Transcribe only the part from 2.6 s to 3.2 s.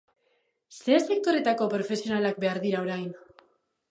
dira orain?